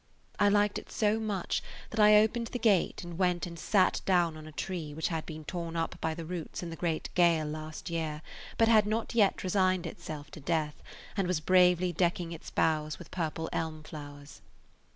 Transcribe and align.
I 0.39 0.49
liked 0.49 0.79
it 0.79 0.91
so 0.91 1.19
much 1.19 1.61
that 1.91 1.99
I 1.99 2.15
opened 2.15 2.47
the 2.47 2.57
gate 2.57 3.03
and 3.03 3.19
went 3.19 3.45
and 3.45 3.59
sat 3.59 4.01
down 4.03 4.35
on 4.35 4.47
a 4.47 4.51
tree 4.51 4.95
which 4.95 5.09
had 5.09 5.27
been 5.27 5.45
torn 5.45 5.75
up 5.75 6.01
by 6.01 6.15
the 6.15 6.25
roots 6.25 6.63
in 6.63 6.71
the 6.71 6.75
great 6.75 7.09
gale 7.13 7.45
last 7.45 7.87
year, 7.91 8.23
but 8.57 8.67
had 8.67 8.87
not 8.87 9.13
yet 9.13 9.43
resigned 9.43 9.85
itself 9.85 10.31
to 10.31 10.39
death, 10.39 10.81
and 11.15 11.27
was 11.27 11.39
bravely 11.39 11.93
decking 11.93 12.31
its 12.31 12.49
boughs 12.49 12.97
with 12.97 13.11
purple 13.11 13.47
elm 13.53 13.83
flowers. 13.83 14.41